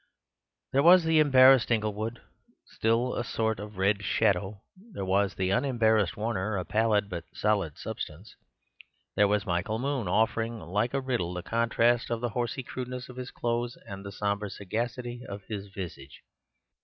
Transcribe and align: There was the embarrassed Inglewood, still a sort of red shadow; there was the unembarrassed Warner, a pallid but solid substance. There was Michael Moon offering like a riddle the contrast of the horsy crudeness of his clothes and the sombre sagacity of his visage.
There 0.73 0.81
was 0.81 1.03
the 1.03 1.19
embarrassed 1.19 1.69
Inglewood, 1.69 2.21
still 2.65 3.13
a 3.13 3.23
sort 3.23 3.59
of 3.59 3.77
red 3.77 4.01
shadow; 4.03 4.63
there 4.93 5.05
was 5.05 5.35
the 5.35 5.51
unembarrassed 5.51 6.17
Warner, 6.17 6.57
a 6.57 6.65
pallid 6.65 7.07
but 7.07 7.25
solid 7.35 7.77
substance. 7.77 8.35
There 9.15 9.27
was 9.27 9.45
Michael 9.45 9.77
Moon 9.77 10.07
offering 10.07 10.57
like 10.59 10.95
a 10.95 11.01
riddle 11.01 11.35
the 11.35 11.43
contrast 11.43 12.09
of 12.09 12.19
the 12.19 12.29
horsy 12.29 12.63
crudeness 12.63 13.09
of 13.09 13.15
his 13.17 13.29
clothes 13.29 13.77
and 13.85 14.03
the 14.03 14.11
sombre 14.11 14.49
sagacity 14.49 15.23
of 15.23 15.43
his 15.43 15.67
visage. 15.67 16.23